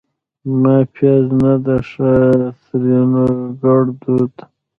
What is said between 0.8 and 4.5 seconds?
پیار نه ده ښه؛ ترينو ګړدود